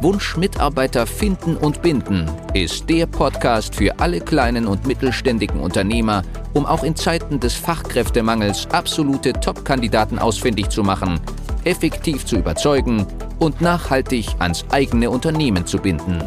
Wunsch 0.00 0.36
Mitarbeiter 0.36 1.06
finden 1.06 1.56
und 1.56 1.82
binden 1.82 2.30
ist 2.54 2.88
der 2.88 3.06
Podcast 3.06 3.74
für 3.74 3.98
alle 4.00 4.20
kleinen 4.20 4.66
und 4.66 4.86
mittelständigen 4.86 5.60
Unternehmer, 5.60 6.22
um 6.54 6.66
auch 6.66 6.82
in 6.82 6.96
Zeiten 6.96 7.38
des 7.38 7.54
Fachkräftemangels 7.54 8.66
absolute 8.72 9.32
Top-Kandidaten 9.32 10.18
ausfindig 10.18 10.70
zu 10.70 10.82
machen, 10.82 11.20
effektiv 11.64 12.24
zu 12.24 12.36
überzeugen 12.36 13.06
und 13.38 13.60
nachhaltig 13.60 14.28
ans 14.38 14.64
eigene 14.70 15.10
Unternehmen 15.10 15.66
zu 15.66 15.78
binden. 15.78 16.22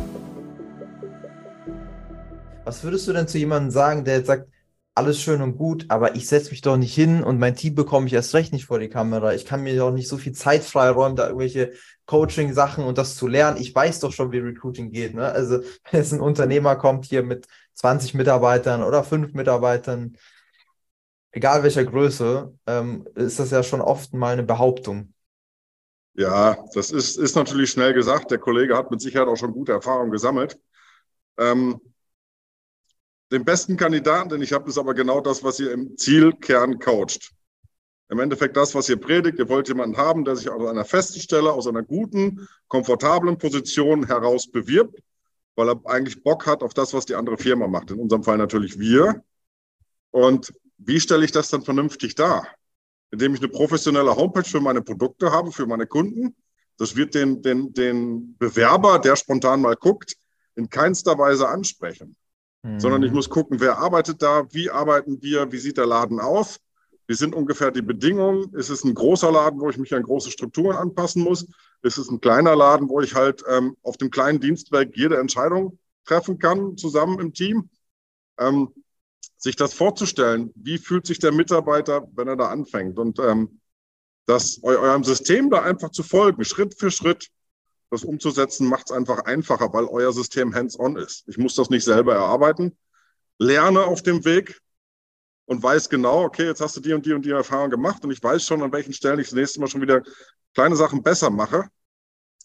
Was 2.63 2.83
würdest 2.83 3.07
du 3.07 3.13
denn 3.13 3.27
zu 3.27 3.37
jemandem 3.37 3.71
sagen, 3.71 4.03
der 4.05 4.17
jetzt 4.17 4.27
sagt, 4.27 4.47
alles 4.95 5.21
schön 5.21 5.41
und 5.41 5.57
gut, 5.57 5.85
aber 5.89 6.15
ich 6.15 6.27
setze 6.27 6.51
mich 6.51 6.61
doch 6.61 6.77
nicht 6.77 6.95
hin 6.95 7.21
und 7.21 7.37
mein 7.37 7.55
Team 7.55 7.75
bekomme 7.75 8.07
ich 8.07 8.13
erst 8.13 8.33
recht 8.33 8.53
nicht 8.53 8.65
vor 8.65 8.79
die 8.79 8.87
Kamera. 8.87 9.33
Ich 9.33 9.45
kann 9.45 9.61
mir 9.61 9.75
doch 9.75 9.91
nicht 9.91 10.07
so 10.07 10.17
viel 10.17 10.31
Zeit 10.31 10.63
freiräumen, 10.63 11.17
da 11.17 11.27
irgendwelche 11.27 11.73
Coaching-Sachen 12.05 12.85
und 12.85 12.97
das 12.97 13.17
zu 13.17 13.27
lernen. 13.27 13.57
Ich 13.59 13.75
weiß 13.75 13.99
doch 13.99 14.13
schon, 14.13 14.31
wie 14.31 14.39
Recruiting 14.39 14.91
geht. 14.91 15.13
Ne? 15.13 15.25
Also, 15.25 15.59
wenn 15.91 15.99
jetzt 15.99 16.13
ein 16.13 16.21
Unternehmer 16.21 16.77
kommt 16.77 17.05
hier 17.05 17.23
mit 17.23 17.45
20 17.73 18.13
Mitarbeitern 18.13 18.83
oder 18.83 19.03
fünf 19.03 19.33
Mitarbeitern, 19.33 20.17
egal 21.31 21.63
welcher 21.63 21.83
Größe, 21.83 22.53
ähm, 22.65 23.05
ist 23.15 23.37
das 23.39 23.51
ja 23.51 23.63
schon 23.63 23.81
oft 23.81 24.13
mal 24.13 24.31
eine 24.31 24.43
Behauptung. 24.43 25.13
Ja, 26.13 26.57
das 26.73 26.91
ist, 26.91 27.17
ist 27.17 27.35
natürlich 27.35 27.71
schnell 27.71 27.93
gesagt. 27.93 28.31
Der 28.31 28.37
Kollege 28.37 28.77
hat 28.77 28.89
mit 28.91 29.01
Sicherheit 29.01 29.27
auch 29.27 29.35
schon 29.35 29.51
gute 29.51 29.73
Erfahrungen 29.73 30.11
gesammelt. 30.11 30.57
Ähm, 31.37 31.81
den 33.31 33.43
besten 33.43 33.77
Kandidaten, 33.77 34.29
den 34.29 34.41
ich 34.41 34.53
habe, 34.53 34.69
ist 34.69 34.77
aber 34.77 34.93
genau 34.93 35.19
das, 35.19 35.43
was 35.43 35.59
ihr 35.59 35.71
im 35.71 35.97
Zielkern 35.97 36.79
coacht. 36.79 37.31
Im 38.09 38.19
Endeffekt 38.19 38.55
das, 38.55 38.75
was 38.75 38.87
ihr 38.87 38.97
predigt. 38.97 39.39
Ihr 39.39 39.49
wollt 39.49 39.67
jemanden 39.67 39.97
haben, 39.97 40.25
der 40.25 40.35
sich 40.35 40.49
aus 40.49 40.67
einer 40.67 40.85
festen 40.85 41.19
Stelle, 41.19 41.51
aus 41.51 41.65
einer 41.65 41.81
guten, 41.81 42.47
komfortablen 42.67 43.37
Position 43.39 44.05
heraus 44.05 44.49
bewirbt, 44.49 44.99
weil 45.55 45.69
er 45.69 45.81
eigentlich 45.85 46.21
Bock 46.21 46.45
hat 46.45 46.61
auf 46.61 46.75
das, 46.75 46.93
was 46.93 47.05
die 47.05 47.15
andere 47.15 47.37
Firma 47.37 47.67
macht. 47.67 47.89
In 47.89 47.99
unserem 47.99 48.23
Fall 48.23 48.37
natürlich 48.37 48.77
wir. 48.77 49.23
Und 50.11 50.53
wie 50.77 50.99
stelle 50.99 51.25
ich 51.25 51.31
das 51.31 51.49
dann 51.49 51.63
vernünftig 51.63 52.13
dar? 52.13 52.47
Indem 53.09 53.33
ich 53.33 53.41
eine 53.41 53.49
professionelle 53.49 54.15
Homepage 54.15 54.47
für 54.47 54.61
meine 54.61 54.83
Produkte 54.83 55.31
habe, 55.31 55.51
für 55.51 55.65
meine 55.65 55.87
Kunden. 55.87 56.35
Das 56.77 56.95
wird 56.95 57.15
den, 57.15 57.41
den, 57.41 57.73
den 57.73 58.37
Bewerber, 58.37 58.99
der 58.99 59.15
spontan 59.15 59.61
mal 59.61 59.75
guckt, 59.75 60.15
in 60.55 60.69
keinster 60.69 61.17
Weise 61.17 61.47
ansprechen 61.47 62.15
sondern 62.77 63.03
ich 63.03 63.09
mhm. 63.09 63.15
muss 63.15 63.29
gucken, 63.29 63.59
wer 63.59 63.77
arbeitet 63.77 64.21
da, 64.21 64.45
wie 64.51 64.69
arbeiten 64.69 65.21
wir, 65.21 65.51
wie 65.51 65.57
sieht 65.57 65.77
der 65.77 65.85
Laden 65.85 66.19
aus, 66.19 66.59
wie 67.07 67.13
sind 67.13 67.35
ungefähr 67.35 67.71
die 67.71 67.81
Bedingungen, 67.81 68.53
ist 68.53 68.69
es 68.69 68.83
ein 68.83 68.93
großer 68.93 69.31
Laden, 69.31 69.59
wo 69.59 69.69
ich 69.69 69.77
mich 69.77 69.93
an 69.93 70.03
große 70.03 70.31
Strukturen 70.31 70.75
anpassen 70.75 71.23
muss, 71.23 71.47
ist 71.83 71.97
es 71.97 72.09
ein 72.09 72.19
kleiner 72.19 72.55
Laden, 72.55 72.89
wo 72.89 73.01
ich 73.01 73.13
halt 73.13 73.43
ähm, 73.47 73.77
auf 73.83 73.97
dem 73.97 74.09
kleinen 74.09 74.39
Dienstwerk 74.39 74.97
jede 74.97 75.17
Entscheidung 75.17 75.77
treffen 76.05 76.39
kann, 76.39 76.77
zusammen 76.77 77.19
im 77.19 77.33
Team. 77.33 77.69
Ähm, 78.37 78.69
sich 79.37 79.55
das 79.55 79.73
vorzustellen, 79.73 80.51
wie 80.55 80.77
fühlt 80.77 81.05
sich 81.05 81.19
der 81.19 81.31
Mitarbeiter, 81.31 82.07
wenn 82.15 82.27
er 82.27 82.35
da 82.35 82.47
anfängt 82.49 82.97
und 82.97 83.19
ähm, 83.19 83.59
das 84.25 84.59
eurem 84.63 85.03
System 85.03 85.51
da 85.51 85.61
einfach 85.61 85.91
zu 85.91 86.01
folgen, 86.01 86.43
Schritt 86.43 86.73
für 86.77 86.89
Schritt, 86.89 87.29
das 87.95 88.03
umzusetzen, 88.03 88.67
macht 88.67 88.89
es 88.89 88.95
einfach 88.95 89.25
einfacher, 89.25 89.71
weil 89.73 89.85
euer 89.85 90.13
System 90.13 90.53
hands-on 90.53 90.97
ist. 90.97 91.23
Ich 91.27 91.37
muss 91.37 91.55
das 91.55 91.69
nicht 91.69 91.83
selber 91.83 92.15
erarbeiten, 92.15 92.77
lerne 93.39 93.83
auf 93.83 94.01
dem 94.01 94.23
Weg 94.25 94.59
und 95.45 95.61
weiß 95.61 95.89
genau, 95.89 96.23
okay, 96.23 96.45
jetzt 96.45 96.61
hast 96.61 96.75
du 96.75 96.81
die 96.81 96.93
und 96.93 97.05
die 97.05 97.13
und 97.13 97.25
die 97.25 97.31
Erfahrung 97.31 97.69
gemacht 97.69 98.03
und 98.03 98.11
ich 98.11 98.21
weiß 98.21 98.43
schon, 98.43 98.61
an 98.61 98.71
welchen 98.71 98.93
Stellen 98.93 99.19
ich 99.19 99.27
das 99.27 99.35
nächste 99.35 99.59
Mal 99.59 99.67
schon 99.67 99.81
wieder 99.81 100.01
kleine 100.53 100.75
Sachen 100.75 101.03
besser 101.03 101.29
mache. 101.29 101.67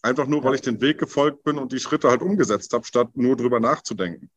Einfach 0.03 0.27
nur, 0.27 0.43
weil 0.45 0.55
ich 0.55 0.63
den 0.63 0.81
Weg 0.81 0.99
gefolgt 0.99 1.45
bin 1.45 1.59
und 1.59 1.73
die 1.73 1.79
Schritte 1.79 2.09
halt 2.09 2.23
umgesetzt 2.23 2.73
habe, 2.73 2.87
statt 2.87 3.09
nur 3.15 3.37
drüber 3.37 3.61
nachzudenken. 3.61 4.31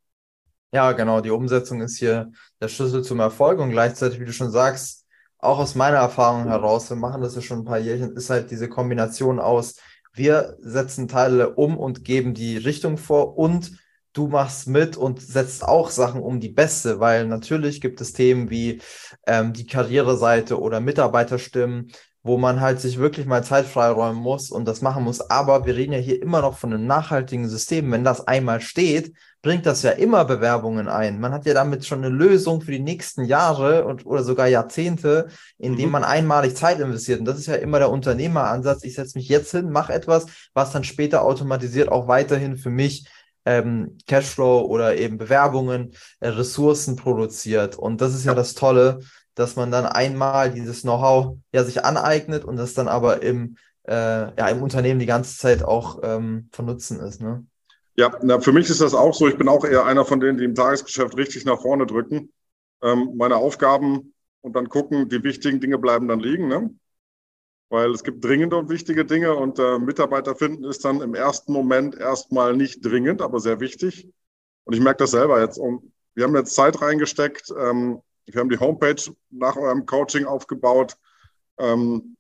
Ja, 0.74 0.92
genau. 0.92 1.22
Die 1.22 1.30
Umsetzung 1.30 1.82
ist 1.82 1.98
hier 1.98 2.32
der 2.60 2.68
Schlüssel 2.68 3.04
zum 3.04 3.20
Erfolg 3.20 3.60
und 3.60 3.70
gleichzeitig, 3.70 4.20
wie 4.20 4.26
du 4.26 4.34
schon 4.34 4.52
sagst, 4.52 5.06
auch 5.38 5.60
aus 5.60 5.76
meiner 5.76 5.98
Erfahrung 5.98 6.48
heraus, 6.48 6.90
wir 6.90 6.98
machen 6.98 7.22
das 7.22 7.36
ja 7.36 7.42
schon 7.42 7.60
ein 7.60 7.66
paar 7.66 7.78
Jährchen, 7.78 8.16
ist 8.16 8.30
halt 8.30 8.50
diese 8.50 8.70
Kombination 8.70 9.40
aus, 9.40 9.76
wir 10.14 10.58
setzen 10.62 11.08
Teile 11.08 11.56
um 11.56 11.78
und 11.78 12.06
geben 12.06 12.34
die 12.34 12.58
Richtung 12.58 12.98
vor 12.98 13.38
und 13.38 13.72
du 14.14 14.28
machst 14.28 14.68
mit 14.68 14.96
und 14.96 15.22
setzt 15.22 15.64
auch 15.64 15.90
Sachen 15.90 16.22
um 16.22 16.40
die 16.40 16.50
beste, 16.50 17.00
weil 17.00 17.28
natürlich 17.28 17.82
gibt 17.82 18.00
es 18.00 18.14
Themen 18.14 18.50
wie 18.50 18.80
ähm, 19.26 19.54
die 19.54 19.66
Karriereseite 19.66 20.60
oder 20.60 20.80
Mitarbeiterstimmen, 20.80 21.92
wo 22.24 22.38
man 22.38 22.62
halt 22.62 22.80
sich 22.80 22.98
wirklich 22.98 23.26
mal 23.26 23.44
Zeit 23.44 23.66
freiräumen 23.66 24.22
muss 24.22 24.50
und 24.50 24.66
das 24.66 24.82
machen 24.82 25.04
muss. 25.04 25.20
Aber 25.30 25.66
wir 25.66 25.76
reden 25.76 25.92
ja 25.92 26.00
hier 26.00 26.22
immer 26.22 26.42
noch 26.42 26.58
von 26.58 26.74
einem 26.74 26.88
nachhaltigen 26.88 27.50
System. 27.50 27.92
Wenn 27.92 28.06
das 28.06 28.26
einmal 28.26 28.62
steht, 28.62 29.14
bringt 29.42 29.66
das 29.66 29.82
ja 29.84 29.92
immer 29.92 30.24
Bewerbungen 30.24 30.88
ein. 30.88 31.20
Man 31.20 31.34
hat 31.34 31.46
ja 31.46 31.54
damit 31.54 31.86
schon 31.86 31.98
eine 31.98 32.16
Lösung 32.16 32.62
für 32.62 32.72
die 32.72 32.80
nächsten 32.80 33.26
Jahre 33.26 33.84
und, 33.84 34.06
oder 34.06 34.24
sogar 34.24 34.48
Jahrzehnte, 34.48 35.28
indem 35.58 35.88
mhm. 35.88 35.92
man 35.92 36.04
einmalig 36.06 36.56
Zeit 36.56 36.80
investiert. 36.80 37.20
Und 37.20 37.26
das 37.26 37.38
ist 37.38 37.48
ja 37.48 37.56
immer 37.56 37.80
der 37.80 37.92
Unternehmeransatz. 37.92 38.86
Ich 38.86 38.96
setze 38.96 39.18
mich 39.18 39.28
jetzt 39.28 39.52
hin, 39.52 39.70
mache 39.70 39.92
etwas, 39.92 40.26
was 40.54 40.72
dann 40.72 40.86
später 40.86 41.24
automatisiert 41.24 41.92
auch 41.92 42.08
weiterhin 42.08 42.56
für 42.56 42.70
mich 42.70 43.06
ähm, 43.46 43.98
Cashflow 44.08 44.62
oder 44.62 44.96
eben 44.96 45.18
Bewerbungen, 45.18 45.92
äh, 46.22 46.30
Ressourcen 46.30 46.96
produziert. 46.96 47.76
Und 47.76 48.00
das 48.00 48.14
ist 48.16 48.24
ja 48.24 48.34
das 48.34 48.54
Tolle, 48.54 49.02
dass 49.36 49.56
man 49.56 49.72
dann 49.72 49.86
einmal 49.86 50.52
dieses 50.52 50.82
Know-how 50.82 51.38
ja 51.52 51.64
sich 51.64 51.84
aneignet 51.84 52.46
und 52.46 52.58
das 52.58 52.74
dann 52.74 52.88
aber 52.88 53.24
im, 53.24 53.58
äh, 53.88 53.94
ja, 53.94 54.48
im 54.50 54.62
Unternehmen 54.62 55.00
die 55.00 55.06
ganze 55.06 55.38
Zeit 55.38 55.64
auch 55.64 56.00
ähm, 56.04 56.50
von 56.52 56.66
Nutzen 56.66 57.00
ist. 57.00 57.22
Ne? 57.22 57.46
Ja, 57.96 58.18
na, 58.22 58.40
für 58.40 58.52
mich 58.52 58.70
ist 58.70 58.82
das 58.82 58.94
auch 58.94 59.14
so. 59.14 59.28
Ich 59.28 59.38
bin 59.38 59.48
auch 59.48 59.66
eher 59.66 59.86
einer 59.86 60.06
von 60.06 60.20
denen, 60.20 60.38
die 60.38 60.46
im 60.46 60.56
Tagesgeschäft 60.56 61.16
richtig 61.18 61.46
nach 61.46 61.62
vorne 61.62 61.86
drücken. 61.86 62.32
Ähm, 62.82 63.14
meine 63.16 63.38
Aufgaben 63.38 64.14
und 64.42 64.56
dann 64.56 64.70
gucken, 64.70 65.10
die 65.10 65.24
wichtigen 65.24 65.60
Dinge 65.60 65.78
bleiben 65.78 66.08
dann 66.08 66.20
liegen. 66.20 66.48
Ne? 66.48 66.74
Weil 67.70 67.92
es 67.92 68.04
gibt 68.04 68.24
dringende 68.24 68.58
und 68.58 68.70
wichtige 68.70 69.06
Dinge 69.06 69.36
und 69.36 69.58
äh, 69.60 69.80
Mitarbeiter 69.80 70.36
finden 70.36 70.64
ist 70.64 70.86
dann 70.86 71.02
im 71.02 71.16
ersten 71.16 71.54
Moment 71.54 71.96
erstmal 71.96 72.56
nicht 72.56 72.86
dringend, 72.86 73.22
aber 73.22 73.40
sehr 73.40 73.60
wichtig. 73.60 74.10
Und 74.66 74.74
ich 74.74 74.82
merke 74.82 75.04
das 75.04 75.12
selber 75.12 75.42
jetzt. 75.42 75.58
Und 75.58 75.92
wir 76.16 76.26
haben 76.26 76.36
jetzt 76.36 76.56
Zeit 76.56 76.82
reingesteckt. 76.82 77.54
Ähm, 77.58 78.02
wir 78.26 78.40
haben 78.40 78.50
die 78.50 78.60
Homepage 78.60 79.02
nach 79.30 79.56
eurem 79.56 79.86
Coaching 79.86 80.26
aufgebaut. 80.26 80.98
Ähm, 81.58 82.16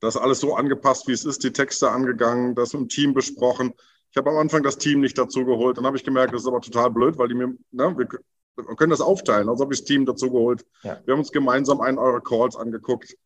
das 0.00 0.16
alles 0.16 0.40
so 0.40 0.54
angepasst, 0.54 1.08
wie 1.08 1.12
es 1.12 1.24
ist, 1.24 1.42
die 1.42 1.52
Texte 1.52 1.90
angegangen, 1.90 2.54
das 2.54 2.74
im 2.74 2.88
Team 2.88 3.14
besprochen. 3.14 3.74
Ich 4.10 4.16
habe 4.16 4.30
am 4.30 4.36
Anfang 4.36 4.62
das 4.62 4.78
Team 4.78 5.00
nicht 5.00 5.18
dazu 5.18 5.44
geholt. 5.44 5.76
Dann 5.76 5.86
habe 5.86 5.96
ich 5.96 6.04
gemerkt, 6.04 6.32
das 6.32 6.42
ist 6.42 6.48
aber 6.48 6.60
total 6.60 6.90
blöd, 6.90 7.18
weil 7.18 7.28
die 7.28 7.34
mir, 7.34 7.48
ne, 7.72 7.98
wir, 7.98 8.08
wir 8.56 8.76
können 8.76 8.90
das 8.90 9.00
aufteilen, 9.00 9.48
also 9.48 9.64
habe 9.64 9.74
ich 9.74 9.80
das 9.80 9.86
Team 9.86 10.06
dazu 10.06 10.30
geholt. 10.30 10.64
Ja. 10.82 11.00
Wir 11.04 11.12
haben 11.12 11.20
uns 11.20 11.32
gemeinsam 11.32 11.80
einen 11.80 11.98
eurer 11.98 12.20
Calls 12.20 12.56
angeguckt. 12.56 13.16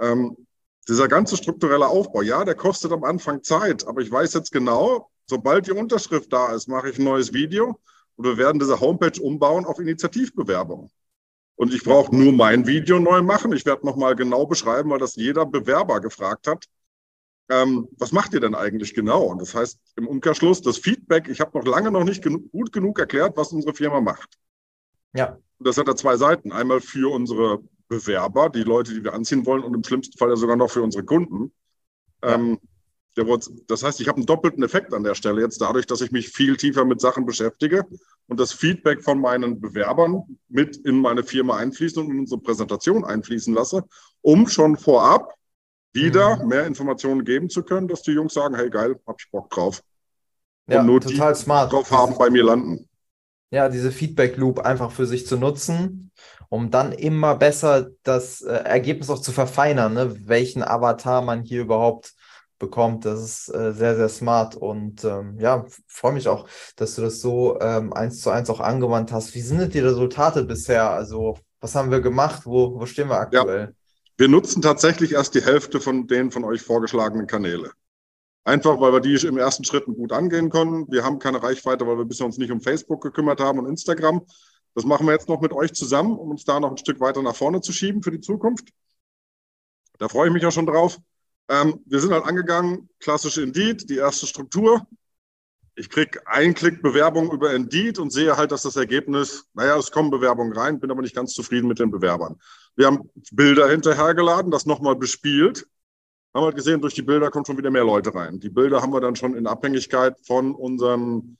Ähm, 0.00 0.36
dieser 0.88 1.08
ganze 1.08 1.36
strukturelle 1.36 1.86
Aufbau, 1.86 2.22
ja, 2.22 2.44
der 2.44 2.54
kostet 2.54 2.92
am 2.92 3.04
Anfang 3.04 3.42
Zeit, 3.42 3.86
aber 3.86 4.00
ich 4.00 4.10
weiß 4.10 4.34
jetzt 4.34 4.50
genau, 4.50 5.10
sobald 5.26 5.66
die 5.66 5.72
Unterschrift 5.72 6.32
da 6.32 6.52
ist, 6.52 6.66
mache 6.68 6.90
ich 6.90 6.98
ein 6.98 7.04
neues 7.04 7.32
Video 7.32 7.78
und 8.16 8.24
wir 8.24 8.36
werden 8.36 8.58
diese 8.58 8.80
Homepage 8.80 9.20
umbauen 9.20 9.64
auf 9.64 9.78
Initiativbewerbung. 9.78 10.90
Und 11.62 11.72
ich 11.72 11.84
brauche 11.84 12.12
nur 12.12 12.32
mein 12.32 12.66
Video 12.66 12.98
neu 12.98 13.22
machen. 13.22 13.52
Ich 13.52 13.64
werde 13.64 13.86
nochmal 13.86 14.16
genau 14.16 14.46
beschreiben, 14.46 14.90
weil 14.90 14.98
das 14.98 15.14
jeder 15.14 15.46
Bewerber 15.46 16.00
gefragt 16.00 16.48
hat. 16.48 16.66
Ähm, 17.48 17.86
was 17.98 18.10
macht 18.10 18.34
ihr 18.34 18.40
denn 18.40 18.56
eigentlich 18.56 18.94
genau? 18.94 19.26
Und 19.26 19.40
das 19.40 19.54
heißt 19.54 19.78
im 19.94 20.08
Umkehrschluss, 20.08 20.60
das 20.60 20.78
Feedback, 20.78 21.28
ich 21.28 21.40
habe 21.40 21.56
noch 21.56 21.64
lange 21.64 21.92
noch 21.92 22.02
nicht 22.02 22.20
genu 22.20 22.40
gut 22.50 22.72
genug 22.72 22.98
erklärt, 22.98 23.36
was 23.36 23.52
unsere 23.52 23.74
Firma 23.74 24.00
macht. 24.00 24.40
Ja. 25.14 25.38
Und 25.58 25.68
das 25.68 25.78
hat 25.78 25.86
ja 25.86 25.94
zwei 25.94 26.16
Seiten. 26.16 26.50
Einmal 26.50 26.80
für 26.80 27.12
unsere 27.14 27.60
Bewerber, 27.86 28.50
die 28.50 28.64
Leute, 28.64 28.92
die 28.92 29.04
wir 29.04 29.14
anziehen 29.14 29.46
wollen, 29.46 29.62
und 29.62 29.72
im 29.72 29.84
schlimmsten 29.84 30.18
Fall 30.18 30.30
ja 30.30 30.36
sogar 30.36 30.56
noch 30.56 30.72
für 30.72 30.82
unsere 30.82 31.04
Kunden. 31.04 31.52
Ja. 32.24 32.34
Ähm, 32.34 32.58
das 33.68 33.84
heißt, 33.84 34.00
ich 34.00 34.08
habe 34.08 34.16
einen 34.16 34.26
doppelten 34.26 34.64
Effekt 34.64 34.92
an 34.92 35.04
der 35.04 35.14
Stelle 35.14 35.42
jetzt 35.42 35.60
dadurch, 35.60 35.86
dass 35.86 36.00
ich 36.00 36.10
mich 36.10 36.30
viel 36.30 36.56
tiefer 36.56 36.84
mit 36.84 37.00
Sachen 37.00 37.24
beschäftige 37.24 37.86
und 38.28 38.40
das 38.40 38.52
Feedback 38.52 39.02
von 39.02 39.20
meinen 39.20 39.60
Bewerbern 39.60 40.38
mit 40.48 40.76
in 40.76 40.98
meine 41.00 41.22
Firma 41.22 41.56
einfließen 41.56 42.02
und 42.02 42.10
in 42.10 42.20
unsere 42.20 42.40
Präsentation 42.40 43.04
einfließen 43.04 43.54
lasse, 43.54 43.84
um 44.20 44.48
schon 44.48 44.76
vorab 44.76 45.34
wieder 45.92 46.42
mhm. 46.42 46.48
mehr 46.48 46.66
Informationen 46.66 47.24
geben 47.24 47.50
zu 47.50 47.62
können, 47.62 47.88
dass 47.88 48.02
die 48.02 48.12
Jungs 48.12 48.34
sagen, 48.34 48.54
hey 48.54 48.70
geil, 48.70 48.98
hab 49.06 49.20
ich 49.20 49.30
Bock 49.30 49.50
drauf. 49.50 49.82
Ja, 50.68 50.80
und 50.80 50.86
nur 50.86 51.00
total 51.00 51.34
die 51.34 51.38
smart. 51.38 51.72
drauf 51.72 51.90
haben, 51.90 52.16
bei 52.16 52.30
mir 52.30 52.44
landen. 52.44 52.88
Ja, 53.50 53.68
diese 53.68 53.92
Feedback 53.92 54.36
Loop 54.36 54.60
einfach 54.60 54.92
für 54.92 55.06
sich 55.06 55.26
zu 55.26 55.36
nutzen, 55.36 56.10
um 56.48 56.70
dann 56.70 56.92
immer 56.92 57.34
besser 57.34 57.90
das 58.02 58.40
äh, 58.40 58.52
Ergebnis 58.52 59.10
auch 59.10 59.20
zu 59.20 59.32
verfeinern, 59.32 59.92
ne? 59.92 60.16
welchen 60.26 60.62
Avatar 60.62 61.20
man 61.20 61.42
hier 61.42 61.60
überhaupt 61.60 62.14
bekommt. 62.62 63.04
Das 63.04 63.20
ist 63.20 63.54
äh, 63.54 63.72
sehr, 63.74 63.96
sehr 63.96 64.08
smart 64.08 64.56
und 64.56 65.04
ähm, 65.04 65.38
ja, 65.38 65.66
freue 65.88 66.12
mich 66.12 66.28
auch, 66.28 66.48
dass 66.76 66.94
du 66.94 67.02
das 67.02 67.20
so 67.20 67.60
ähm, 67.60 67.92
eins 67.92 68.20
zu 68.22 68.30
eins 68.30 68.48
auch 68.48 68.60
angewandt 68.60 69.12
hast. 69.12 69.34
Wie 69.34 69.42
sind 69.42 69.58
denn 69.58 69.70
die 69.70 69.80
Resultate 69.80 70.44
bisher? 70.44 70.88
Also, 70.88 71.38
was 71.60 71.74
haben 71.74 71.90
wir 71.90 72.00
gemacht? 72.00 72.46
Wo, 72.46 72.80
wo 72.80 72.86
stehen 72.86 73.08
wir 73.08 73.18
aktuell? 73.18 73.60
Ja. 73.60 73.72
Wir 74.16 74.28
nutzen 74.28 74.62
tatsächlich 74.62 75.12
erst 75.12 75.34
die 75.34 75.42
Hälfte 75.42 75.80
von 75.80 76.06
den 76.06 76.30
von 76.30 76.44
euch 76.44 76.62
vorgeschlagenen 76.62 77.26
Kanäle. 77.26 77.72
Einfach, 78.44 78.80
weil 78.80 78.92
wir 78.92 79.00
die 79.00 79.14
im 79.26 79.38
ersten 79.38 79.64
Schritt 79.64 79.84
gut 79.84 80.12
angehen 80.12 80.48
können. 80.48 80.86
Wir 80.88 81.04
haben 81.04 81.18
keine 81.18 81.42
Reichweite, 81.42 81.86
weil 81.86 81.98
wir 81.98 82.04
bisher 82.04 82.26
uns 82.26 82.38
nicht 82.38 82.50
um 82.50 82.60
Facebook 82.60 83.02
gekümmert 83.02 83.40
haben 83.40 83.58
und 83.58 83.66
Instagram. 83.66 84.22
Das 84.74 84.84
machen 84.84 85.06
wir 85.06 85.12
jetzt 85.12 85.28
noch 85.28 85.40
mit 85.40 85.52
euch 85.52 85.72
zusammen, 85.74 86.16
um 86.16 86.30
uns 86.30 86.44
da 86.44 86.58
noch 86.58 86.70
ein 86.70 86.78
Stück 86.78 87.00
weiter 87.00 87.22
nach 87.22 87.36
vorne 87.36 87.60
zu 87.60 87.72
schieben 87.72 88.02
für 88.02 88.10
die 88.10 88.20
Zukunft. 88.20 88.68
Da 89.98 90.08
freue 90.08 90.28
ich 90.28 90.32
mich 90.32 90.46
auch 90.46 90.52
schon 90.52 90.66
drauf. 90.66 90.98
Ähm, 91.52 91.80
wir 91.84 92.00
sind 92.00 92.12
halt 92.12 92.24
angegangen, 92.24 92.88
klassisch 92.98 93.36
Indeed, 93.36 93.90
die 93.90 93.96
erste 93.96 94.26
Struktur. 94.26 94.86
Ich 95.74 95.90
kriege 95.90 96.26
einen 96.26 96.54
Klick 96.54 96.80
Bewerbung 96.82 97.30
über 97.30 97.52
Indeed 97.52 97.98
und 97.98 98.10
sehe 98.10 98.38
halt, 98.38 98.52
dass 98.52 98.62
das 98.62 98.76
Ergebnis, 98.76 99.44
naja, 99.52 99.76
es 99.76 99.90
kommen 99.90 100.10
Bewerbungen 100.10 100.54
rein, 100.54 100.80
bin 100.80 100.90
aber 100.90 101.02
nicht 101.02 101.14
ganz 101.14 101.34
zufrieden 101.34 101.68
mit 101.68 101.78
den 101.78 101.90
Bewerbern. 101.90 102.40
Wir 102.74 102.86
haben 102.86 103.10
Bilder 103.32 103.68
hinterhergeladen, 103.68 104.50
das 104.50 104.64
nochmal 104.64 104.96
bespielt, 104.96 105.66
haben 106.32 106.44
halt 106.44 106.56
gesehen, 106.56 106.80
durch 106.80 106.94
die 106.94 107.02
Bilder 107.02 107.30
kommen 107.30 107.44
schon 107.44 107.58
wieder 107.58 107.70
mehr 107.70 107.84
Leute 107.84 108.14
rein. 108.14 108.40
Die 108.40 108.48
Bilder 108.48 108.80
haben 108.80 108.94
wir 108.94 109.02
dann 109.02 109.16
schon 109.16 109.36
in 109.36 109.46
Abhängigkeit 109.46 110.18
von 110.26 110.54
unseren, 110.54 111.36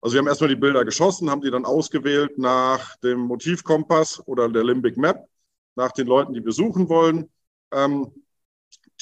also 0.00 0.14
wir 0.14 0.20
haben 0.20 0.28
erstmal 0.28 0.48
die 0.48 0.56
Bilder 0.56 0.86
geschossen, 0.86 1.30
haben 1.30 1.42
die 1.42 1.50
dann 1.50 1.66
ausgewählt 1.66 2.38
nach 2.38 2.96
dem 3.00 3.20
Motivkompass 3.20 4.26
oder 4.26 4.48
der 4.48 4.64
Limbic 4.64 4.96
Map, 4.96 5.28
nach 5.74 5.92
den 5.92 6.06
Leuten, 6.06 6.32
die 6.32 6.42
wir 6.42 6.52
suchen 6.52 6.88
wollen. 6.88 7.28
Ähm, 7.70 8.12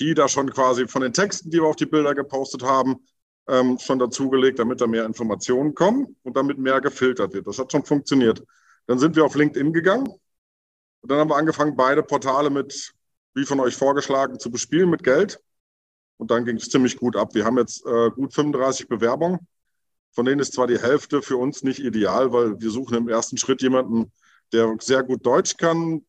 die 0.00 0.14
da 0.14 0.29
schon 0.29 0.50
quasi 0.50 0.88
von 0.88 1.02
den 1.02 1.12
Texten, 1.12 1.50
die 1.50 1.58
wir 1.58 1.67
auf 1.67 1.76
die 1.76 1.87
Bilder 1.87 2.14
gepostet 2.14 2.62
haben, 2.62 2.97
ähm, 3.49 3.79
schon 3.79 3.99
dazugelegt, 3.99 4.58
damit 4.58 4.81
da 4.81 4.87
mehr 4.87 5.05
Informationen 5.05 5.75
kommen 5.75 6.17
und 6.23 6.37
damit 6.37 6.58
mehr 6.58 6.81
gefiltert 6.81 7.35
wird. 7.35 7.47
Das 7.47 7.58
hat 7.58 7.70
schon 7.70 7.85
funktioniert. 7.85 8.43
Dann 8.87 8.99
sind 8.99 9.14
wir 9.17 9.25
auf 9.25 9.35
LinkedIn 9.35 9.73
gegangen 9.73 10.08
und 10.08 11.11
dann 11.11 11.19
haben 11.19 11.31
wir 11.31 11.37
angefangen, 11.37 11.76
beide 11.76 12.02
Portale 12.02 12.50
mit, 12.50 12.93
wie 13.35 13.44
von 13.44 13.61
euch 13.61 13.76
vorgeschlagen, 13.76 14.38
zu 14.38 14.50
bespielen 14.50 14.91
mit 14.91 15.02
Geld. 15.02 15.41
Und 16.17 16.31
dann 16.31 16.44
ging 16.44 16.56
es 16.56 16.69
ziemlich 16.69 16.99
gut 16.99 17.17
ab. 17.17 17.35
Wir 17.35 17.44
haben 17.44 17.58
jetzt 17.58 17.85
äh, 17.87 18.11
gut 18.11 18.35
35 18.35 18.88
Bewerbungen. 18.88 19.46
Von 20.12 20.26
denen 20.26 20.41
ist 20.41 20.53
zwar 20.53 20.67
die 20.67 20.79
Hälfte 20.79 21.23
für 21.23 21.37
uns 21.37 21.62
nicht 21.62 21.79
ideal, 21.79 22.32
weil 22.32 22.61
wir 22.61 22.70
suchen 22.70 22.96
im 22.96 23.08
ersten 23.08 23.37
Schritt 23.37 23.62
jemanden, 23.62 24.12
der 24.53 24.76
sehr 24.81 25.03
gut 25.03 25.25
Deutsch 25.25 25.56
kann. 25.56 26.05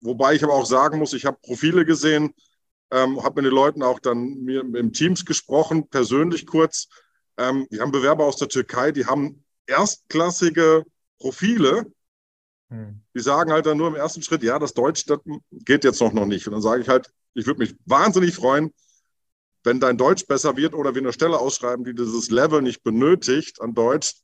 Wobei 0.00 0.34
ich 0.34 0.44
aber 0.44 0.54
auch 0.54 0.66
sagen 0.66 0.98
muss, 0.98 1.14
ich 1.14 1.24
habe 1.24 1.38
Profile 1.42 1.84
gesehen, 1.84 2.34
ähm, 2.90 3.22
habe 3.22 3.42
mit 3.42 3.50
den 3.50 3.54
Leuten 3.54 3.82
auch 3.82 3.98
dann 3.98 4.42
mir 4.42 4.60
im 4.60 4.92
Teams 4.92 5.24
gesprochen, 5.24 5.88
persönlich 5.88 6.46
kurz. 6.46 6.88
Ähm, 7.36 7.66
wir 7.70 7.80
haben 7.80 7.92
Bewerber 7.92 8.24
aus 8.24 8.36
der 8.36 8.48
Türkei, 8.48 8.92
die 8.92 9.06
haben 9.06 9.44
erstklassige 9.66 10.84
Profile. 11.18 11.86
Hm. 12.70 13.00
Die 13.14 13.20
sagen 13.20 13.52
halt 13.52 13.66
dann 13.66 13.78
nur 13.78 13.88
im 13.88 13.94
ersten 13.94 14.22
Schritt, 14.22 14.42
ja, 14.42 14.58
das 14.58 14.74
Deutsch, 14.74 15.04
das 15.06 15.18
geht 15.50 15.84
jetzt 15.84 16.00
noch, 16.00 16.12
noch 16.12 16.26
nicht. 16.26 16.46
Und 16.46 16.52
dann 16.52 16.62
sage 16.62 16.82
ich 16.82 16.88
halt, 16.88 17.12
ich 17.34 17.46
würde 17.46 17.60
mich 17.60 17.76
wahnsinnig 17.84 18.34
freuen, 18.34 18.72
wenn 19.64 19.80
dein 19.80 19.98
Deutsch 19.98 20.26
besser 20.26 20.56
wird 20.56 20.74
oder 20.74 20.94
wir 20.94 21.02
eine 21.02 21.12
Stelle 21.12 21.38
ausschreiben, 21.38 21.84
die 21.84 21.94
dieses 21.94 22.30
Level 22.30 22.62
nicht 22.62 22.82
benötigt 22.82 23.60
an 23.60 23.74
Deutsch, 23.74 24.14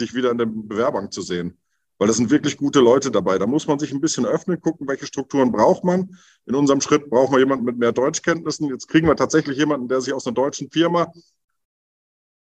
dich 0.00 0.14
wieder 0.14 0.30
in 0.30 0.38
den 0.38 0.68
Bewerbern 0.68 1.10
zu 1.10 1.22
sehen 1.22 1.59
weil 2.00 2.08
das 2.08 2.16
sind 2.16 2.30
wirklich 2.30 2.56
gute 2.56 2.80
Leute 2.80 3.10
dabei. 3.10 3.36
Da 3.36 3.46
muss 3.46 3.66
man 3.66 3.78
sich 3.78 3.92
ein 3.92 4.00
bisschen 4.00 4.24
öffnen, 4.24 4.58
gucken, 4.58 4.88
welche 4.88 5.04
Strukturen 5.04 5.52
braucht 5.52 5.84
man. 5.84 6.16
In 6.46 6.54
unserem 6.54 6.80
Schritt 6.80 7.10
brauchen 7.10 7.32
wir 7.34 7.40
jemanden 7.40 7.66
mit 7.66 7.76
mehr 7.76 7.92
Deutschkenntnissen. 7.92 8.70
Jetzt 8.70 8.88
kriegen 8.88 9.06
wir 9.06 9.16
tatsächlich 9.16 9.58
jemanden, 9.58 9.86
der 9.86 10.00
sich 10.00 10.14
aus 10.14 10.26
einer 10.26 10.32
deutschen 10.32 10.70
Firma 10.70 11.12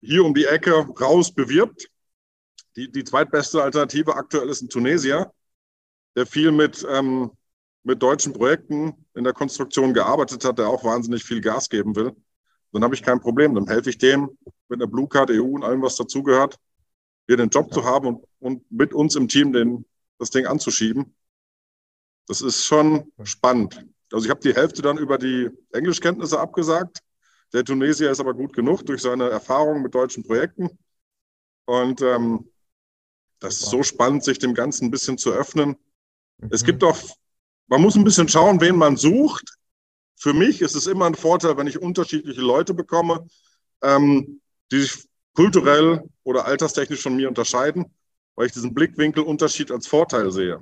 hier 0.00 0.24
um 0.24 0.34
die 0.34 0.46
Ecke 0.46 0.72
raus 1.00 1.32
bewirbt. 1.32 1.88
Die, 2.74 2.90
die 2.90 3.04
zweitbeste 3.04 3.62
Alternative 3.62 4.16
aktuell 4.16 4.48
ist 4.48 4.62
ein 4.62 4.68
Tunesier, 4.68 5.32
der 6.16 6.26
viel 6.26 6.50
mit, 6.50 6.84
ähm, 6.90 7.30
mit 7.84 8.02
deutschen 8.02 8.32
Projekten 8.32 9.06
in 9.14 9.22
der 9.22 9.34
Konstruktion 9.34 9.94
gearbeitet 9.94 10.44
hat, 10.44 10.58
der 10.58 10.66
auch 10.66 10.82
wahnsinnig 10.82 11.22
viel 11.22 11.40
Gas 11.40 11.68
geben 11.68 11.94
will. 11.94 12.10
Dann 12.72 12.82
habe 12.82 12.96
ich 12.96 13.04
kein 13.04 13.20
Problem. 13.20 13.54
Dann 13.54 13.68
helfe 13.68 13.90
ich 13.90 13.98
dem 13.98 14.36
mit 14.68 14.82
einer 14.82 14.90
Blue 14.90 15.06
Card 15.06 15.30
EU 15.30 15.44
und 15.44 15.62
allem, 15.62 15.80
was 15.80 15.94
dazugehört 15.94 16.58
wir 17.26 17.36
den 17.36 17.48
Job 17.48 17.72
zu 17.72 17.84
haben 17.84 18.06
und, 18.06 18.24
und 18.40 18.70
mit 18.70 18.92
uns 18.92 19.16
im 19.16 19.28
Team 19.28 19.52
den, 19.52 19.84
das 20.18 20.30
Ding 20.30 20.46
anzuschieben. 20.46 21.14
Das 22.26 22.40
ist 22.40 22.64
schon 22.64 23.12
spannend. 23.22 23.84
Also 24.12 24.26
ich 24.26 24.30
habe 24.30 24.40
die 24.40 24.54
Hälfte 24.54 24.82
dann 24.82 24.98
über 24.98 25.18
die 25.18 25.50
Englischkenntnisse 25.72 26.38
abgesagt. 26.38 27.00
Der 27.52 27.64
Tunesier 27.64 28.10
ist 28.10 28.20
aber 28.20 28.34
gut 28.34 28.52
genug 28.52 28.84
durch 28.86 29.02
seine 29.02 29.28
Erfahrung 29.28 29.82
mit 29.82 29.94
deutschen 29.94 30.24
Projekten. 30.24 30.70
Und 31.66 32.02
ähm, 32.02 32.50
das 33.40 33.60
ist 33.60 33.70
so 33.70 33.82
spannend, 33.82 34.24
sich 34.24 34.38
dem 34.38 34.54
Ganzen 34.54 34.86
ein 34.86 34.90
bisschen 34.90 35.18
zu 35.18 35.32
öffnen. 35.32 35.76
Mhm. 36.38 36.48
Es 36.50 36.64
gibt 36.64 36.82
auch, 36.84 36.98
man 37.66 37.82
muss 37.82 37.96
ein 37.96 38.04
bisschen 38.04 38.28
schauen, 38.28 38.60
wen 38.60 38.76
man 38.76 38.96
sucht. 38.96 39.56
Für 40.16 40.32
mich 40.32 40.62
ist 40.62 40.74
es 40.74 40.86
immer 40.86 41.06
ein 41.06 41.14
Vorteil, 41.14 41.56
wenn 41.56 41.66
ich 41.66 41.80
unterschiedliche 41.80 42.40
Leute 42.40 42.72
bekomme, 42.72 43.26
ähm, 43.82 44.40
die 44.70 44.80
sich 44.80 45.08
kulturell 45.34 46.08
oder 46.22 46.46
alterstechnisch 46.46 47.02
von 47.02 47.16
mir 47.16 47.28
unterscheiden, 47.28 47.86
weil 48.34 48.46
ich 48.46 48.52
diesen 48.52 48.74
Blickwinkelunterschied 48.74 49.70
als 49.70 49.86
Vorteil 49.86 50.30
sehe. 50.32 50.60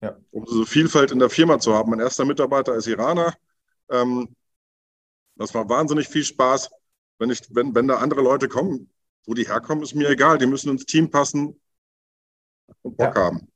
Ja. 0.00 0.16
Um 0.30 0.44
diese 0.44 0.64
Vielfalt 0.64 1.10
in 1.10 1.18
der 1.18 1.30
Firma 1.30 1.58
zu 1.58 1.74
haben. 1.74 1.90
Mein 1.90 2.00
erster 2.00 2.24
Mitarbeiter 2.24 2.74
ist 2.74 2.86
Iraner. 2.86 3.34
Ähm, 3.90 4.34
das 5.36 5.54
war 5.54 5.68
wahnsinnig 5.68 6.08
viel 6.08 6.24
Spaß. 6.24 6.70
Wenn, 7.18 7.30
ich, 7.30 7.40
wenn, 7.50 7.74
wenn 7.74 7.88
da 7.88 7.96
andere 7.96 8.22
Leute 8.22 8.48
kommen, 8.48 8.90
wo 9.26 9.34
die 9.34 9.46
herkommen, 9.46 9.84
ist 9.84 9.94
mir 9.94 10.08
egal. 10.08 10.38
Die 10.38 10.46
müssen 10.46 10.70
ins 10.70 10.86
Team 10.86 11.10
passen 11.10 11.60
und 12.82 12.96
Bock 12.96 13.16
ja. 13.16 13.24
haben. 13.24 13.49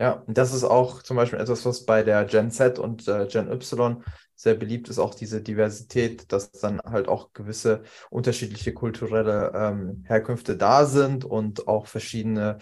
Ja, 0.00 0.22
und 0.26 0.38
das 0.38 0.54
ist 0.54 0.64
auch 0.64 1.02
zum 1.02 1.18
Beispiel 1.18 1.38
etwas, 1.38 1.66
was 1.66 1.84
bei 1.84 2.02
der 2.02 2.24
Gen 2.24 2.50
Z 2.50 2.78
und 2.78 3.06
äh, 3.06 3.26
Gen 3.26 3.52
Y 3.52 4.02
sehr 4.34 4.54
beliebt 4.54 4.88
ist, 4.88 4.98
auch 4.98 5.14
diese 5.14 5.42
Diversität, 5.42 6.32
dass 6.32 6.50
dann 6.52 6.80
halt 6.80 7.06
auch 7.06 7.34
gewisse 7.34 7.82
unterschiedliche 8.08 8.72
kulturelle 8.72 9.52
ähm, 9.54 10.04
Herkünfte 10.06 10.56
da 10.56 10.86
sind 10.86 11.26
und 11.26 11.68
auch 11.68 11.86
verschiedene 11.86 12.56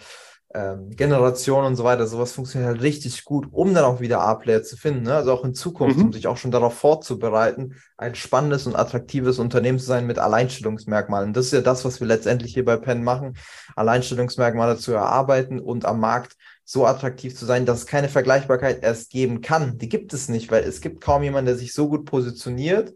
ähm, 0.53 0.89
Generationen 0.89 1.67
und 1.67 1.75
so 1.77 1.85
weiter. 1.85 2.07
Sowas 2.07 2.33
funktioniert 2.33 2.71
halt 2.71 2.81
richtig 2.81 3.23
gut, 3.23 3.47
um 3.51 3.73
dann 3.73 3.85
auch 3.85 4.01
wieder 4.01 4.19
A-Player 4.19 4.63
zu 4.63 4.75
finden. 4.75 5.03
Ne? 5.03 5.13
Also 5.13 5.31
auch 5.31 5.45
in 5.45 5.53
Zukunft, 5.53 5.97
mhm. 5.97 6.05
um 6.05 6.13
sich 6.13 6.27
auch 6.27 6.35
schon 6.35 6.51
darauf 6.51 6.73
vorzubereiten, 6.73 7.75
ein 7.97 8.15
spannendes 8.15 8.67
und 8.67 8.75
attraktives 8.75 9.39
Unternehmen 9.39 9.79
zu 9.79 9.85
sein 9.85 10.07
mit 10.07 10.19
Alleinstellungsmerkmalen. 10.19 11.31
Das 11.31 11.45
ist 11.45 11.53
ja 11.53 11.61
das, 11.61 11.85
was 11.85 12.01
wir 12.01 12.07
letztendlich 12.07 12.53
hier 12.53 12.65
bei 12.65 12.75
Penn 12.75 13.03
machen, 13.03 13.37
Alleinstellungsmerkmale 13.77 14.75
zu 14.75 14.91
erarbeiten 14.91 15.61
und 15.61 15.85
am 15.85 16.01
Markt 16.01 16.35
so 16.69 16.85
attraktiv 16.85 17.35
zu 17.35 17.47
sein, 17.47 17.65
dass 17.65 17.79
es 17.79 17.85
keine 17.87 18.09
Vergleichbarkeit 18.09 18.83
erst 18.83 19.09
geben 19.09 19.41
kann. 19.41 19.79
Die 19.79 19.89
gibt 19.89 20.13
es 20.13 20.29
nicht, 20.29 20.51
weil 20.51 20.63
es 20.63 20.81
gibt 20.81 21.01
kaum 21.01 21.23
jemanden, 21.23 21.47
der 21.47 21.55
sich 21.55 21.73
so 21.73 21.89
gut 21.89 22.05
positioniert 22.05 22.93